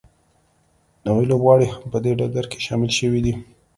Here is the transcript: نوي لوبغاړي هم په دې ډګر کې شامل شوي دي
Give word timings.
نوي 1.05 1.23
لوبغاړي 1.31 1.67
هم 1.73 1.83
په 1.91 1.97
دې 2.03 2.11
ډګر 2.19 2.45
کې 2.51 2.59
شامل 2.65 2.91
شوي 2.99 3.19
دي 3.25 3.33